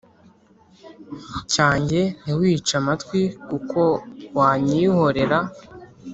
[1.51, 3.79] Cyanjye ntiwice amatwi kuko
[4.37, 5.39] wanyihorera